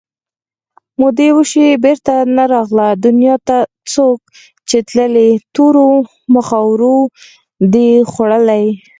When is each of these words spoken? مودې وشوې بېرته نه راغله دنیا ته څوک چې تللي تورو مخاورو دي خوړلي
مودې 0.99 1.29
وشوې 1.37 1.69
بېرته 1.83 2.13
نه 2.35 2.43
راغله 2.53 2.87
دنیا 3.05 3.35
ته 3.47 3.57
څوک 3.93 4.19
چې 4.69 4.77
تللي 4.89 5.29
تورو 5.55 5.87
مخاورو 6.35 6.97
دي 7.73 7.89
خوړلي 8.11 8.65